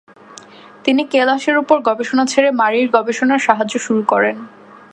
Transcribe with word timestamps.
তিনি 0.85 1.01
কেলাসের 1.05 1.55
উপর 1.57 1.77
গবেষণা 1.79 2.25
ছেড়ে 2.25 2.49
মারির 2.51 2.87
গবেষণায় 2.91 3.45
সাহায্য 3.47 3.73
শুরু 3.79 4.01
করেন। 4.03 4.35